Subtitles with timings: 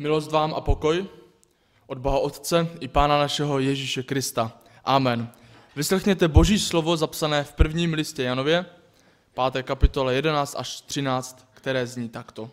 [0.00, 1.06] Milost vám a pokoj
[1.86, 4.52] od Boha Otce i Pána našeho Ježíše Krista.
[4.84, 5.30] Amen.
[5.76, 8.66] Vyslechněte Boží slovo zapsané v prvním listě Janově,
[9.52, 9.62] 5.
[9.62, 12.50] kapitole 11 až 13, které zní takto.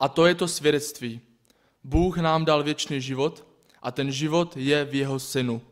[0.00, 1.20] A to je to svědectví.
[1.84, 3.46] Bůh nám dal věčný život
[3.82, 5.62] a ten život je v jeho synu.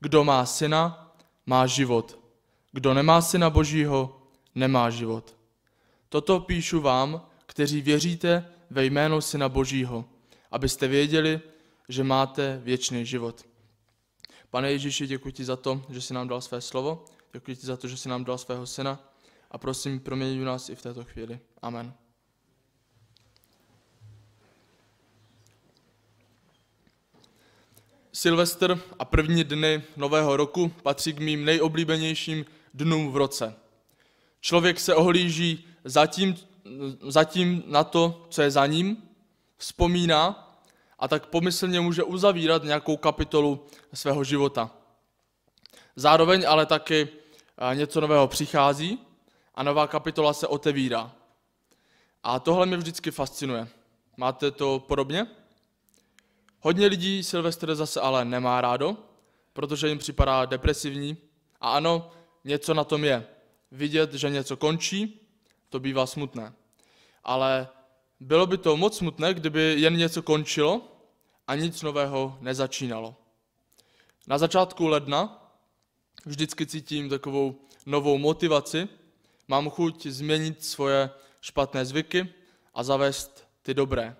[0.00, 1.12] Kdo má syna,
[1.46, 2.18] má život.
[2.72, 4.22] Kdo nemá syna Božího,
[4.54, 5.36] nemá život.
[6.08, 10.04] Toto píšu vám, kteří věříte ve jméno Syna Božího,
[10.50, 11.40] abyste věděli,
[11.88, 13.46] že máte věčný život.
[14.50, 17.76] Pane Ježíši, děkuji ti za to, že jsi nám dal své slovo, děkuji ti za
[17.76, 19.00] to, že jsi nám dal svého syna
[19.50, 21.38] a prosím, proměňuj nás i v této chvíli.
[21.62, 21.94] Amen.
[28.12, 33.54] Silvestr a první dny nového roku patří k mým nejoblíbenějším dnům v roce.
[34.40, 36.36] Člověk se ohlíží zatím,
[37.00, 39.08] zatím na to, co je za ním,
[39.56, 40.50] vzpomíná
[40.98, 44.70] a tak pomyslně může uzavírat nějakou kapitolu svého života.
[45.96, 47.08] Zároveň ale taky
[47.74, 48.98] něco nového přichází
[49.54, 51.12] a nová kapitola se otevírá.
[52.22, 53.68] A tohle mě vždycky fascinuje.
[54.16, 55.26] Máte to podobně?
[56.60, 58.96] Hodně lidí Silvestr zase ale nemá rádo,
[59.52, 61.16] protože jim připadá depresivní.
[61.60, 62.10] A ano,
[62.44, 63.26] něco na tom je.
[63.72, 65.20] Vidět, že něco končí,
[65.74, 66.54] to bývá smutné.
[67.24, 67.68] Ale
[68.20, 71.02] bylo by to moc smutné, kdyby jen něco končilo
[71.46, 73.16] a nic nového nezačínalo.
[74.26, 75.50] Na začátku ledna
[76.26, 78.88] vždycky cítím takovou novou motivaci,
[79.48, 82.28] mám chuť změnit svoje špatné zvyky
[82.74, 84.16] a zavést ty dobré.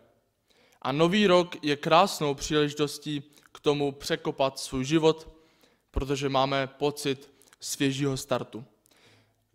[0.83, 5.29] A nový rok je krásnou příležitostí k tomu překopat svůj život,
[5.91, 8.65] protože máme pocit svěžího startu.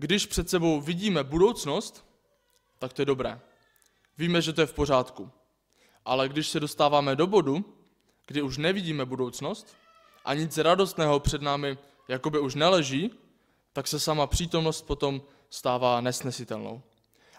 [0.02, 2.06] Když před sebou vidíme budoucnost,
[2.80, 3.40] tak to je dobré.
[4.18, 5.32] Víme, že to je v pořádku.
[6.06, 7.66] Ale když se dostáváme do bodu,
[8.28, 9.76] kdy už nevidíme budoucnost
[10.26, 11.78] a nic radostného před námi
[12.08, 13.12] jakoby už neleží,
[13.74, 16.82] tak se sama přítomnost potom stává nesnesitelnou.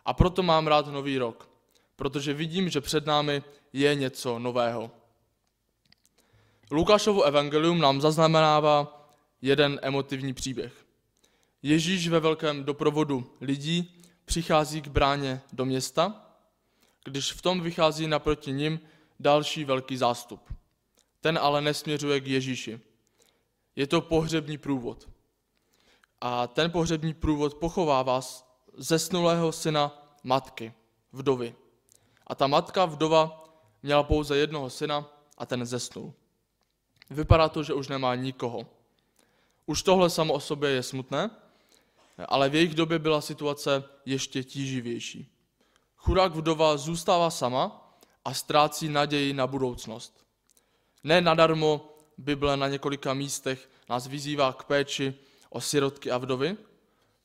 [0.05, 1.49] A proto mám rád nový rok,
[1.97, 4.91] protože vidím, že před námi je něco nového.
[6.71, 9.07] Lukášovo evangelium nám zaznamenává
[9.43, 10.90] jeden emotivní příběh.
[11.63, 16.27] Ježíš ve velkém doprovodu lidí přichází k bráně do města,
[17.05, 18.81] když v tom vychází naproti nim
[19.21, 20.55] další velký zástup.
[21.21, 22.81] Ten ale nesměřuje k Ježíši.
[23.77, 25.09] Je to pohřební průvod.
[26.21, 28.21] A ten pohřební průvod pochovává
[28.77, 30.73] zesnulého syna matky,
[31.13, 31.55] vdovy.
[32.27, 33.45] A ta matka, vdova,
[33.83, 36.15] měla pouze jednoho syna a ten zesnul.
[37.11, 38.67] Vypadá to, že už nemá nikoho.
[39.67, 41.31] Už tohle samo o sobě je smutné,
[42.29, 45.33] ale v jejich době byla situace ještě tíživější.
[45.97, 47.95] Chudák vdova zůstává sama
[48.25, 50.27] a ztrácí naději na budoucnost.
[51.05, 55.15] Ne nadarmo Bible na několika místech nás vyzývá k péči
[55.51, 56.57] o sirotky a vdovy,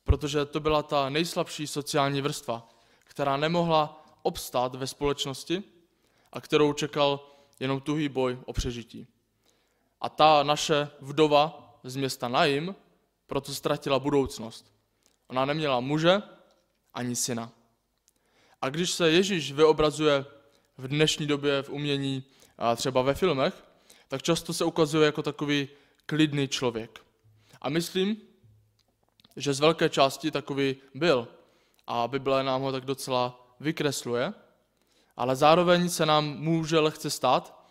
[0.03, 2.69] protože to byla ta nejslabší sociální vrstva,
[3.03, 5.63] která nemohla obstát ve společnosti
[6.31, 7.19] a kterou čekal
[7.59, 9.07] jenom tuhý boj o přežití.
[10.01, 12.75] A ta naše vdova z města Najim
[13.27, 14.74] proto ztratila budoucnost.
[15.27, 16.21] Ona neměla muže
[16.93, 17.51] ani syna.
[18.61, 20.25] A když se Ježíš vyobrazuje
[20.77, 22.23] v dnešní době v umění,
[22.57, 23.63] a třeba ve filmech,
[24.07, 25.69] tak často se ukazuje jako takový
[26.05, 26.99] klidný člověk.
[27.61, 28.17] A myslím,
[29.35, 31.27] že z velké části takový byl.
[31.87, 34.33] A Bible nám ho tak docela vykresluje.
[35.17, 37.69] Ale zároveň se nám může lehce stát,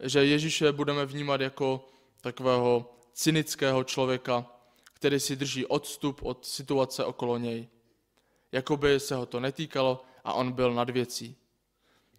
[0.00, 1.88] že Ježíše budeme vnímat jako
[2.20, 4.46] takového cynického člověka,
[4.96, 7.68] který si drží odstup od situace okolo něj.
[8.52, 11.36] Jakoby se ho to netýkalo a on byl nad věcí.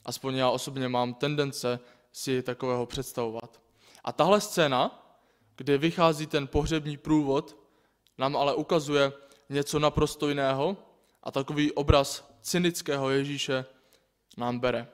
[0.06, 1.80] Aspoň já osobně mám tendence
[2.12, 3.62] si takového představovat.
[4.04, 5.14] A tahle scéna,
[5.56, 7.58] kde vychází ten pohřební průvod,
[8.18, 9.12] nám ale ukazuje
[9.50, 10.78] něco naprosto jiného
[11.24, 13.66] a takový obraz cynického Ježíše
[14.38, 14.88] nám bere.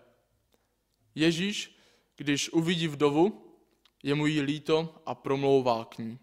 [1.16, 1.78] Ježíš,
[2.16, 3.56] když uvidí vdovu,
[4.04, 6.20] je mu jí líto a promlouvá k ní.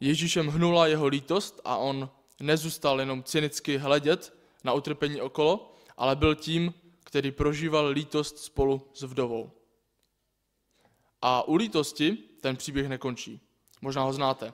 [0.00, 2.10] Ježíšem hnula jeho lítost a on
[2.40, 4.34] nezůstal jenom cynicky hledět
[4.64, 9.50] na utrpení okolo, ale byl tím, který prožíval lítost spolu s vdovou.
[11.22, 13.40] A u lítosti ten příběh nekončí.
[13.80, 14.52] Možná ho znáte.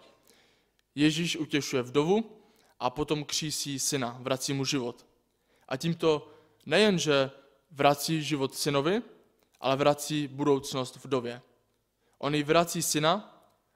[0.94, 2.42] Ježíš utěšuje vdovu
[2.80, 5.06] a potom křísí syna, vrací mu život.
[5.68, 6.32] A tímto
[6.66, 7.30] nejenže
[7.70, 9.02] vrací život synovi,
[9.60, 11.42] ale vrací budoucnost vdově.
[12.18, 13.31] On jí vrací syna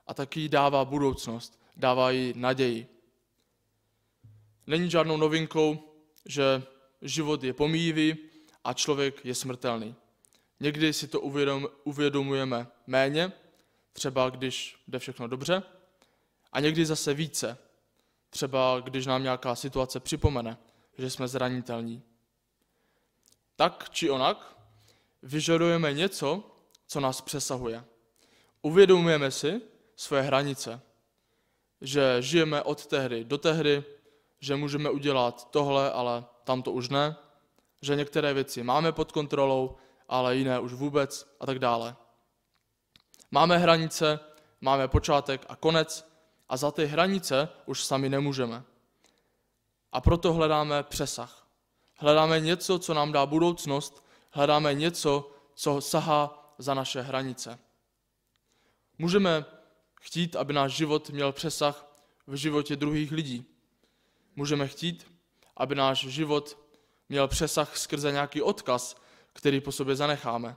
[0.07, 2.87] a taky jí dává budoucnost, dává jí naději.
[4.67, 5.93] Není žádnou novinkou,
[6.25, 6.63] že
[7.03, 8.17] život je pomíjivý
[8.65, 9.95] a člověk je smrtelný.
[10.61, 13.33] Někdy si to uvědom, uvědomujeme méně,
[13.93, 15.63] třeba když jde všechno dobře,
[16.53, 17.59] a někdy zase více,
[18.31, 20.59] třeba když nám nějaká situace připomene,
[20.99, 22.03] že jsme zranitelní.
[23.57, 24.57] Tak či onak
[25.23, 26.51] vyžadujeme něco,
[26.87, 27.85] co nás přesahuje.
[28.63, 29.61] Uvědomujeme si
[29.97, 30.81] své hranice,
[31.81, 33.85] že žijeme od tehdy do tehdy,
[34.41, 37.17] že můžeme udělat tohle, ale tamto už ne,
[37.83, 39.77] že některé věci máme pod kontrolou,
[40.09, 41.97] ale jiné už vůbec a tak dále.
[43.31, 44.21] Máme hranice,
[44.61, 46.09] máme počátek a konec
[46.49, 48.63] a za ty hranice už sami nemůžeme.
[49.93, 51.47] A proto hledáme přesah.
[51.99, 57.59] Hledáme něco, co nám dá budoucnost, hledáme něco, co sahá za naše hranice.
[58.99, 59.45] Můžeme
[60.07, 61.87] chtít, aby náš život měl přesah
[62.27, 63.45] v životě druhých lidí.
[64.37, 65.07] Můžeme chtít,
[65.57, 66.59] aby náš život
[67.09, 68.97] měl přesah skrze nějaký odkaz,
[69.33, 70.57] který po sobě zanecháme.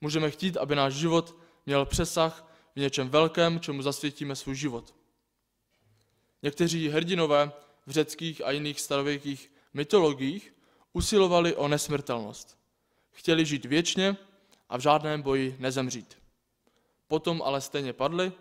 [0.00, 4.94] Můžeme chtít, aby náš život měl přesah v něčem velkém, čemu zasvětíme svůj život.
[6.42, 7.52] Někteří hrdinové
[7.86, 10.54] v řeckých a jiných starověkých mytologiích
[10.92, 12.58] usilovali o nesmrtelnost.
[13.10, 14.16] Chtěli žít věčně
[14.68, 16.18] a v žádném boji nezemřít.
[17.08, 18.32] Potom ale stejně padli,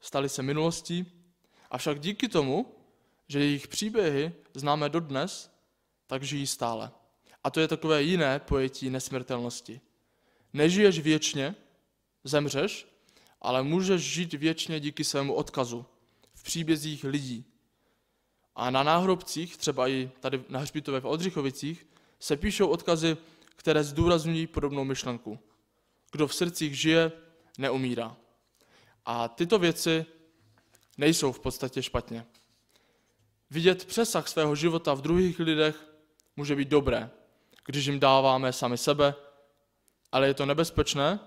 [0.00, 1.06] stali se minulostí,
[1.70, 2.74] avšak díky tomu,
[3.28, 5.50] že jejich příběhy známe dodnes,
[6.06, 6.90] tak žijí stále.
[7.44, 9.80] A to je takové jiné pojetí nesmrtelnosti.
[10.52, 11.54] Nežiješ věčně,
[12.24, 12.86] zemřeš,
[13.40, 15.86] ale můžeš žít věčně díky svému odkazu
[16.34, 17.44] v příbězích lidí.
[18.54, 21.86] A na náhrobcích, třeba i tady na hřbitově v Odřichovicích,
[22.20, 23.16] se píšou odkazy,
[23.56, 25.38] které zdůrazňují podobnou myšlenku.
[26.12, 27.12] Kdo v srdcích žije,
[27.58, 28.16] neumírá.
[29.10, 30.06] A tyto věci
[30.98, 32.26] nejsou v podstatě špatně.
[33.50, 35.86] Vidět přesah svého života v druhých lidech
[36.36, 37.10] může být dobré,
[37.66, 39.14] když jim dáváme sami sebe,
[40.12, 41.20] ale je to nebezpečné,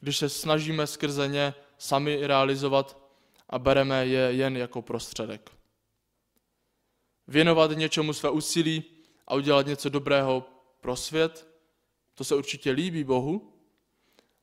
[0.00, 2.98] když se snažíme skrze ně sami realizovat
[3.50, 5.50] a bereme je jen jako prostředek.
[7.28, 8.84] Věnovat něčemu své úsilí
[9.26, 10.48] a udělat něco dobrého
[10.80, 11.48] pro svět,
[12.14, 13.52] to se určitě líbí Bohu,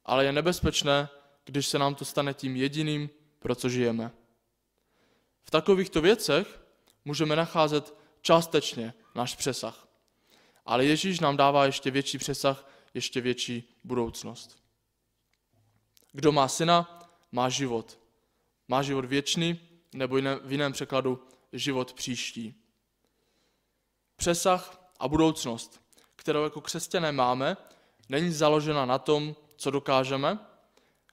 [0.06, 1.10] ale je nebezpečné,
[1.46, 3.10] když se nám to stane tím jediným,
[3.40, 4.12] pro co žijeme.
[5.44, 6.62] V takovýchto věcech
[7.06, 9.88] můžeme nacházet částečně náš přesah.
[10.66, 14.64] Ale Ježíš nám dává ještě větší přesah, ještě větší budoucnost.
[16.12, 18.00] Kdo má syna, má život.
[18.68, 19.60] Má život věčný,
[19.94, 22.56] nebo v jiném překladu život příští.
[24.16, 25.82] Přesah a budoucnost,
[26.16, 27.58] kterou jako křesťané máme,
[28.10, 30.40] není založena na tom, co dokážeme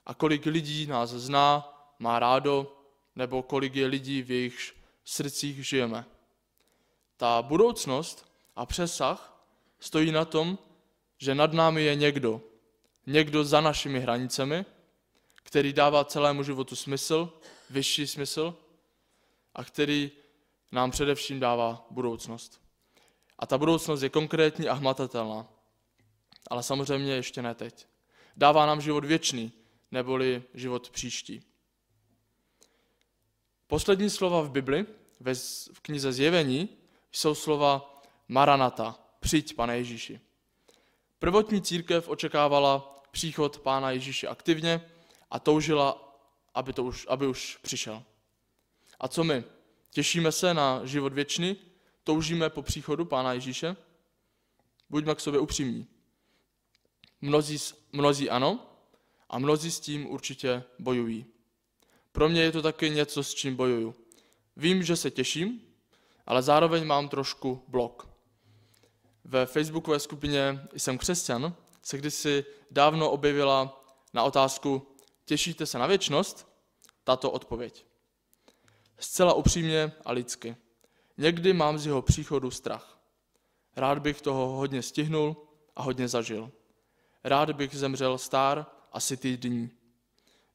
[0.09, 2.77] a kolik lidí nás zná, má rádo,
[3.17, 4.75] nebo kolik je lidí v jejich
[5.05, 6.05] srdcích žijeme.
[7.17, 9.45] Ta budoucnost a přesah
[9.81, 10.59] stojí na tom,
[11.19, 12.41] že nad námi je někdo,
[13.07, 14.65] někdo za našimi hranicemi,
[15.35, 17.33] který dává celému životu smysl,
[17.71, 18.55] vyšší smysl
[19.55, 20.11] a který
[20.73, 22.61] nám především dává budoucnost.
[23.39, 25.47] A ta budoucnost je konkrétní a hmatatelná.
[26.51, 27.87] Ale samozřejmě ještě ne teď.
[28.37, 29.53] Dává nám život věčný,
[29.91, 31.43] neboli život příští.
[33.67, 34.87] Poslední slova v Bibli,
[35.73, 36.69] v knize Zjevení,
[37.13, 40.21] jsou slova Maranata, přijď, pane Ježíši.
[41.19, 44.91] Prvotní církev očekávala příchod pána Ježíše aktivně
[45.31, 46.19] a toužila,
[46.55, 48.03] aby, to už, aby už přišel.
[49.01, 49.45] A co my?
[49.91, 51.57] Těšíme se na život věčný?
[52.05, 53.77] Toužíme po příchodu pána Ježíše?
[54.91, 55.87] Buďme k sobě upřímní.
[57.21, 57.59] Mnozí,
[57.93, 58.68] mnozí ano
[59.29, 61.27] a mnozí s tím určitě bojují.
[62.13, 63.95] Pro mě je to taky něco, s čím bojuju.
[64.57, 65.61] Vím, že se těším,
[66.27, 68.09] ale zároveň mám trošku blok.
[69.25, 74.87] Ve facebookové skupině Jsem křesťan se kdysi dávno objevila na otázku
[75.25, 76.49] Těšíte se na věčnost?
[77.05, 77.87] Tato odpověď.
[78.99, 80.57] Zcela upřímně a lidsky.
[81.19, 83.01] Někdy mám z jeho příchodu strach.
[83.77, 85.37] Rád bych toho hodně stihnul
[85.77, 86.51] a hodně zažil.
[87.25, 89.71] Rád bych zemřel star a sytý dní.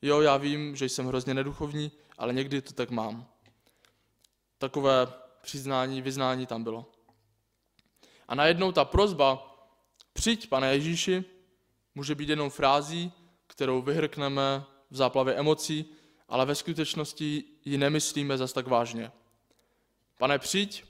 [0.02, 3.28] Jo, já vím, že jsem hrozně neduchovní, ale někdy to tak mám.
[4.58, 5.08] Takové
[5.42, 6.92] přiznání, vyznání tam bylo.
[8.28, 9.56] A najednou ta prozba,
[10.13, 11.24] přijď, pane Ježíši,
[11.96, 13.12] může být jenom frází,
[13.48, 15.86] kterou vyhrkneme v záplavě emocí,
[16.30, 19.12] ale ve skutečnosti ji nemyslíme zas tak vážně.
[20.18, 20.86] Pane, přijď,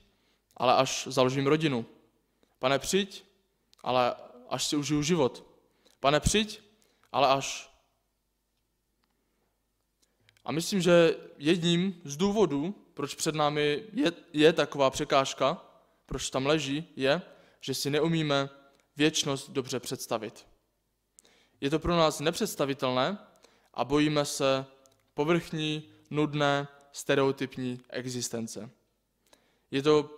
[0.57, 1.85] ale až založím rodinu.
[2.59, 3.25] Pane, přijď,
[3.83, 4.15] ale
[4.49, 5.43] až si užiju život.
[5.99, 6.61] Pane, přijď,
[7.13, 7.73] ale až.
[10.45, 15.65] A myslím, že jedním z důvodů, proč před námi je, je taková překážka,
[16.05, 17.21] proč tam leží, je,
[17.61, 18.49] že si neumíme
[18.97, 20.47] věčnost dobře představit.
[21.61, 23.17] Je to pro nás nepředstavitelné
[23.73, 24.65] a bojíme se
[25.13, 28.69] povrchní, nudné, stereotypní existence.
[29.71, 30.09] Je to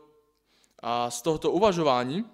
[0.80, 2.26] a z tohoto uvažování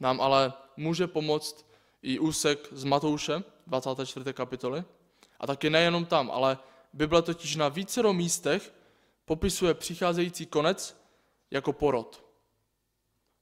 [0.00, 1.66] nám ale může pomoct
[2.02, 4.32] i úsek z Matouše, 24.
[4.32, 4.84] kapitoly.
[5.40, 6.58] A taky nejenom tam, ale
[6.92, 8.74] Bible totiž na vícero místech
[9.24, 10.96] popisuje přicházející konec
[11.50, 12.24] jako porod.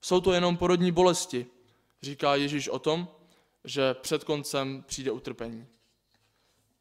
[0.01, 1.47] Jsou to jenom porodní bolesti,
[2.03, 3.09] říká Ježíš o tom,
[3.65, 5.67] že před koncem přijde utrpení.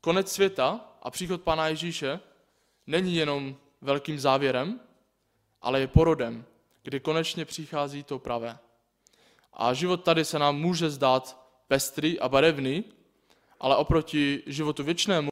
[0.02, 2.20] Konec světa a příchod Pána Ježíše
[2.88, 4.80] není jenom velkým závěrem,
[5.62, 6.46] ale je porodem,
[6.84, 8.60] kdy konečně přichází to pravé.
[9.54, 12.84] A život tady se nám může zdát pestrý a barevný,
[13.62, 15.30] ale oproti životu věčnému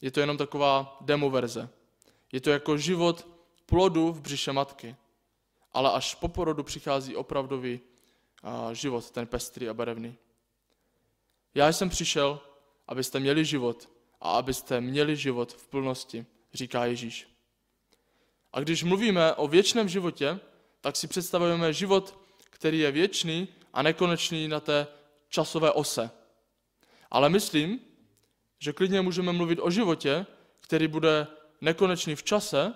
[0.00, 1.68] je to jenom taková demoverze.
[2.32, 3.28] Je to jako život
[3.66, 4.96] plodu v břiše matky.
[5.72, 7.80] Ale až po porodu přichází opravdový
[8.72, 10.16] život, ten pestrý a barevný.
[11.54, 12.40] Já jsem přišel,
[12.88, 13.88] abyste měli život
[14.20, 17.28] a abyste měli život v plnosti, říká Ježíš.
[18.52, 20.40] A když mluvíme o věčném životě,
[20.80, 22.18] tak si představujeme život,
[22.50, 24.86] který je věčný a nekonečný na té
[25.28, 26.10] časové ose.
[27.10, 27.80] Ale myslím,
[28.58, 30.26] že klidně můžeme mluvit o životě,
[30.60, 31.26] který bude
[31.60, 32.74] nekonečný v čase,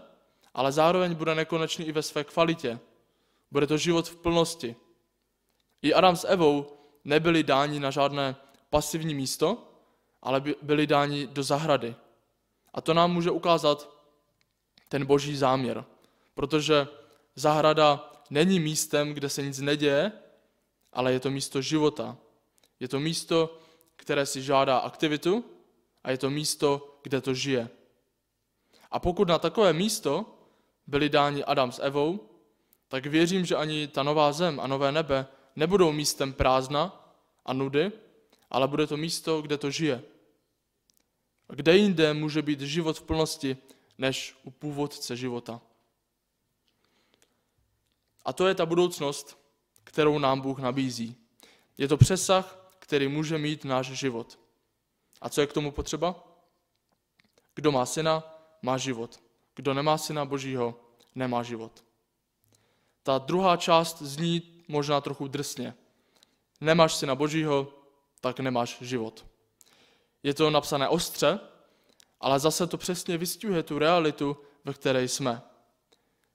[0.55, 2.79] ale zároveň bude nekonečný i ve své kvalitě.
[3.51, 4.77] Bude to život v plnosti.
[5.83, 8.37] I Adam s Evou nebyli dáni na žádné
[8.71, 9.69] pasivní místo,
[10.23, 11.95] ale byli dáni do zahrady.
[12.75, 13.89] A to nám může ukázat
[14.89, 15.85] ten boží záměr,
[16.35, 16.89] protože
[17.37, 20.12] zahrada není místem, kde se nic neděje,
[20.93, 22.17] ale je to místo života.
[22.81, 23.59] Je to místo,
[23.97, 25.45] které si žádá aktivitu
[26.05, 27.71] a je to místo, kde to žije.
[28.91, 30.39] A pokud na takové místo
[30.87, 32.29] byli dáni Adam s Evou,
[32.89, 37.93] tak věřím, že ani ta nová zem a nové nebe nebudou místem prázdna a nudy,
[38.51, 40.03] ale bude to místo, kde to žije.
[41.49, 43.57] A kde jinde může být život v plnosti,
[43.99, 45.61] než u původce života.
[48.25, 49.39] A to je ta budoucnost,
[49.85, 51.17] kterou nám Bůh nabízí.
[51.79, 54.39] Je to přesah, který může mít náš život.
[55.21, 56.15] A co je k tomu potřeba?
[57.55, 58.25] Kdo má syna,
[58.62, 59.23] má život.
[59.55, 60.81] Kdo nemá syna Božího,
[61.15, 61.85] nemá život.
[63.03, 65.75] Ta druhá část zní možná trochu drsně.
[66.61, 67.73] Nemáš syna Božího,
[68.21, 69.27] tak nemáš život.
[70.23, 71.41] Je to napsané ostře,
[72.21, 75.43] ale zase to přesně vystihuje tu realitu, ve které jsme.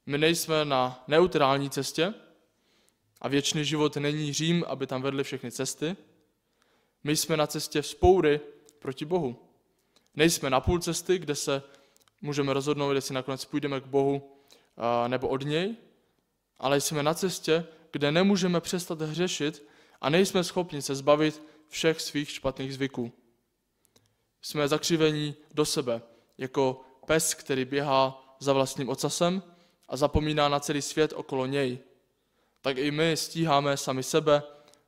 [0.06, 2.14] My nejsme na neutrální cestě
[3.22, 5.98] a věčný život není Řím, aby tam vedly všechny cesty.
[7.08, 8.40] My jsme na cestě vzpoury
[8.80, 9.36] proti Bohu.
[10.16, 11.64] Nejsme na půl cesty, kde se
[12.22, 14.38] můžeme rozhodnout, jestli nakonec půjdeme k Bohu
[15.08, 15.76] nebo od něj,
[16.58, 19.68] ale jsme na cestě, kde nemůžeme přestat hřešit
[20.02, 23.12] a nejsme schopni se zbavit všech svých špatných zvyků.
[24.42, 26.02] Jsme zakřivení do sebe,
[26.38, 29.44] jako pes, který běhá za vlastním ocasem
[29.90, 31.80] a zapomíná na celý svět okolo něj.
[32.62, 34.44] Tak i my stíháme sami sebe,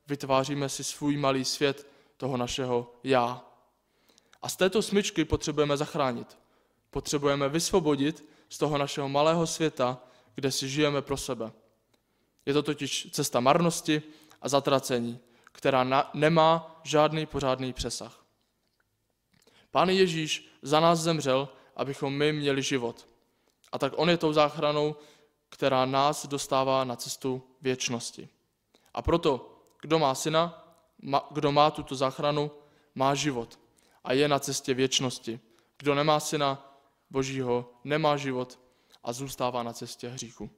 [0.08, 3.46] vytváříme si svůj malý svět toho našeho já.
[4.42, 6.38] A z této smyčky potřebujeme zachránit.
[6.90, 9.98] Potřebujeme vysvobodit z toho našeho malého světa,
[10.36, 11.52] kde si žijeme pro sebe.
[12.46, 14.02] Je to totiž cesta marnosti
[14.42, 18.26] a zatracení, která na, nemá žádný pořádný přesah.
[19.72, 23.08] Pán Ježíš za nás zemřel, abychom my měli život.
[23.72, 24.96] A tak on je tou záchranou,
[25.50, 28.30] která nás dostává na cestu věčnosti.
[28.94, 30.69] A proto, kdo má syna,
[31.32, 32.52] kdo má tuto záchranu,
[32.96, 33.60] má život
[34.04, 35.40] a je na cestě věčnosti.
[35.78, 36.78] Kdo nemá syna
[37.10, 38.60] Božího, nemá život
[39.04, 40.50] a zůstává na cestě hříchu.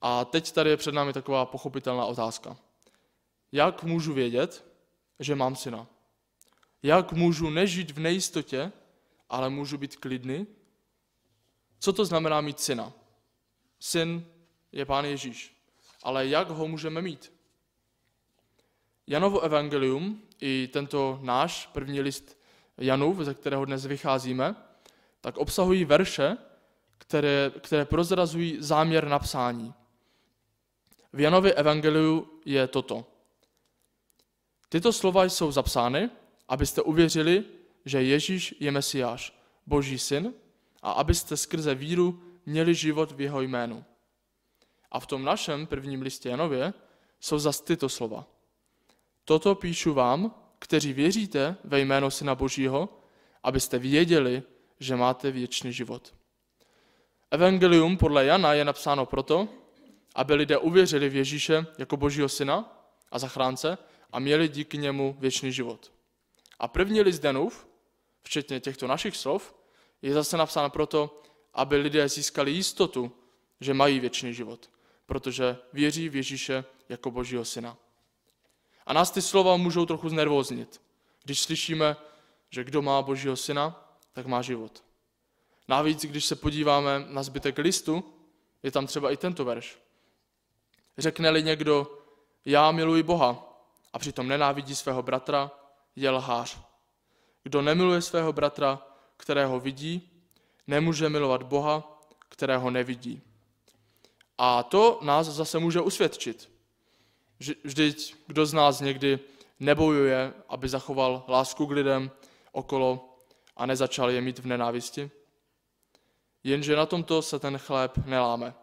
[0.00, 2.56] A teď tady je před námi taková pochopitelná otázka.
[3.52, 4.64] Jak můžu vědět,
[5.18, 5.86] že mám syna?
[6.82, 8.72] Jak můžu nežít v nejistotě,
[9.28, 10.46] ale můžu být klidný?
[11.78, 12.92] Co to znamená mít syna?
[13.80, 14.26] Syn
[14.72, 15.56] je Pán Ježíš.
[16.02, 17.39] Ale jak ho můžeme mít?
[19.10, 22.38] Janovo evangelium i tento náš první list
[22.78, 24.54] Janův, ze kterého dnes vycházíme,
[25.20, 26.36] tak obsahují verše,
[26.98, 29.74] které, které prozrazují záměr napsání.
[31.12, 33.06] V Janově evangeliu je toto.
[34.68, 36.10] Tyto slova jsou zapsány,
[36.48, 37.44] abyste uvěřili,
[37.84, 40.34] že Ježíš je Mesiáš, Boží syn,
[40.82, 43.84] a abyste skrze víru měli život v jeho jménu.
[44.90, 46.74] A v tom našem prvním listě Janově
[47.20, 48.39] jsou zase tyto slova.
[49.30, 52.88] Toto píšu vám, kteří věříte ve jméno Syna Božího,
[53.42, 54.42] abyste věděli,
[54.80, 56.14] že máte věčný život.
[57.30, 59.48] Evangelium podle Jana je napsáno proto,
[60.14, 63.78] aby lidé uvěřili v Ježíše jako Božího syna a zachránce
[64.12, 65.92] a měli díky němu věčný život.
[66.58, 67.68] A první list Denův,
[68.22, 69.54] včetně těchto našich slov,
[70.02, 71.22] je zase napsán proto,
[71.54, 73.12] aby lidé získali jistotu,
[73.60, 74.70] že mají věčný život,
[75.06, 77.76] protože věří v Ježíše jako Božího syna.
[78.90, 80.80] A nás ty slova můžou trochu znervoznit,
[81.24, 81.96] když slyšíme,
[82.50, 84.84] že kdo má Božího syna, tak má život.
[85.68, 88.04] Navíc, když se podíváme na zbytek listu,
[88.62, 89.78] je tam třeba i tento verš.
[90.98, 91.98] Řekne-li někdo,
[92.44, 95.50] já miluji Boha a přitom nenávidí svého bratra,
[95.96, 96.58] je lhář.
[97.42, 98.82] Kdo nemiluje svého bratra,
[99.16, 100.10] kterého vidí,
[100.66, 103.22] nemůže milovat Boha, kterého nevidí.
[104.38, 106.49] A to nás zase může usvědčit.
[107.40, 109.18] Vždyť kdo z nás někdy
[109.60, 112.10] nebojuje, aby zachoval lásku k lidem
[112.52, 113.18] okolo
[113.56, 115.10] a nezačal je mít v nenávisti?
[116.44, 118.54] Jenže na tomto se ten chléb neláme.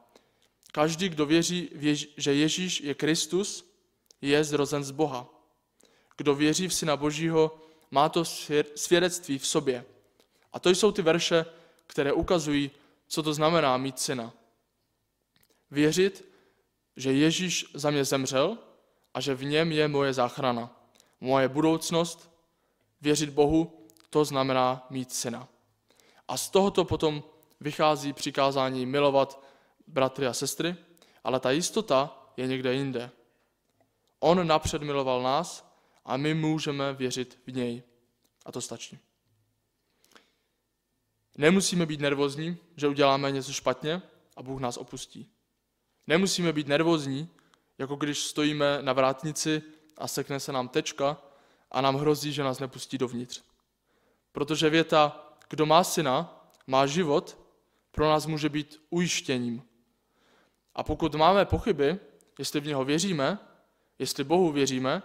[0.71, 1.69] Každý, kdo věří,
[2.17, 3.71] že Ježíš je Kristus,
[4.21, 5.29] je zrozen z Boha.
[6.17, 7.57] Kdo věří v Syna Božího,
[7.91, 8.25] má to
[8.75, 9.85] svědectví v sobě.
[10.53, 11.45] A to jsou ty verše,
[11.87, 12.71] které ukazují,
[13.07, 14.33] co to znamená mít syna.
[15.71, 16.29] Věřit,
[16.95, 18.57] že Ježíš za mě zemřel
[19.13, 20.89] a že v něm je moje záchrana,
[21.21, 22.31] moje budoucnost.
[23.01, 25.47] Věřit Bohu, to znamená mít syna.
[26.27, 27.23] A z tohoto potom
[27.59, 29.43] vychází přikázání milovat
[29.87, 30.75] bratry a sestry,
[31.23, 33.11] ale ta jistota je někde jinde.
[34.19, 37.83] On napřed miloval nás a my můžeme věřit v něj.
[38.45, 38.99] A to stačí.
[41.37, 44.01] Nemusíme být nervózní, že uděláme něco špatně
[44.35, 45.29] a Bůh nás opustí.
[46.07, 47.29] Nemusíme být nervózní,
[47.77, 49.61] jako když stojíme na vrátnici
[49.97, 51.17] a sekne se nám tečka
[51.71, 53.41] a nám hrozí, že nás nepustí dovnitř.
[54.31, 57.37] Protože věta, kdo má syna, má život,
[57.91, 59.63] pro nás může být ujištěním.
[60.75, 61.99] A pokud máme pochyby,
[62.39, 63.39] jestli v něho věříme,
[63.99, 65.01] jestli Bohu věříme,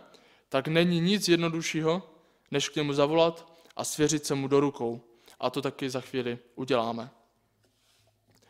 [0.49, 2.11] tak není nic jednoduššího,
[2.51, 5.01] než k němu zavolat a svěřit se mu do rukou.
[5.41, 7.11] A to taky za chvíli uděláme.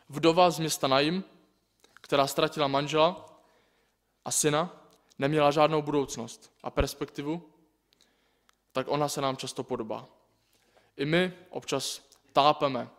[0.09, 1.23] Vdova z města Najim,
[1.93, 3.32] která ztratila manžela
[4.25, 4.87] a syna,
[5.19, 7.49] neměla žádnou budoucnost a perspektivu,
[8.71, 10.07] tak ona se nám často podobá.
[10.97, 12.01] I my občas
[12.33, 12.89] tápeme,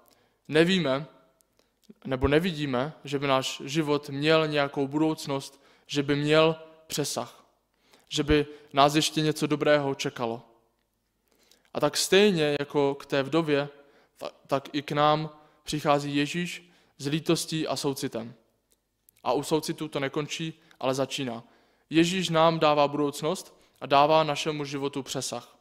[0.49, 1.07] nevíme
[2.05, 6.57] nebo nevidíme, že by náš život měl nějakou budoucnost, že by měl
[6.87, 7.45] přesah,
[8.09, 10.43] že by nás ještě něco dobrého čekalo.
[11.75, 13.69] A tak stejně jako k té vdově,
[14.47, 15.31] tak i k nám
[15.63, 18.35] přichází Ježíš s lítostí a soucitem.
[19.23, 21.45] A u soucitu to nekončí, ale začíná.
[21.91, 25.57] Ježíš nám dává budoucnost a dává našemu životu přesah.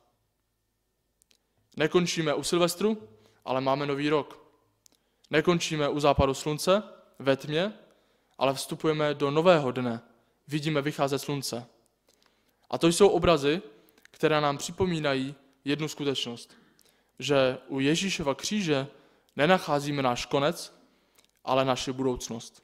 [1.77, 3.07] Nekončíme u Silvestru,
[3.45, 4.43] ale máme nový rok.
[5.29, 6.83] Nekončíme u západu slunce,
[7.19, 7.73] ve tmě,
[8.37, 10.01] ale vstupujeme do nového dne.
[10.47, 11.65] Vidíme vycházet slunce.
[12.69, 13.61] A to jsou obrazy,
[14.01, 16.57] které nám připomínají jednu skutečnost,
[17.19, 18.87] že u Ježíšova kříže
[19.35, 20.79] nenacházíme náš konec,
[21.43, 22.63] ale naši budoucnost.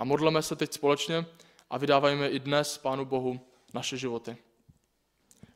[0.00, 1.26] A modleme se teď společně
[1.70, 3.40] a vydávajme i dnes Pánu Bohu
[3.74, 4.36] naše životy.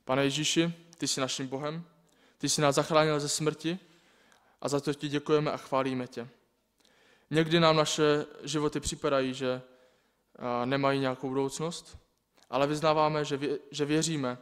[0.04, 1.84] Pane Ježíši, ty jsi naším Bohem,
[2.38, 3.78] ty jsi nás zachránil ze smrti
[4.60, 6.28] a za to ti děkujeme a chválíme tě.
[7.30, 9.62] Někdy nám naše životy připadají, že
[10.64, 11.98] nemají nějakou budoucnost,
[12.50, 13.24] ale vyznáváme,
[13.70, 14.38] že věříme,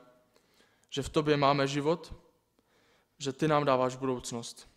[0.90, 2.14] že v tobě máme život,
[3.18, 4.68] že ty nám dáváš budoucnost.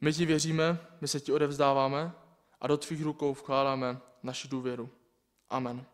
[0.00, 2.12] My ti věříme, my se ti odevzdáváme
[2.60, 4.90] a do tvých rukou vkládáme naši důvěru.
[5.50, 5.86] Amen.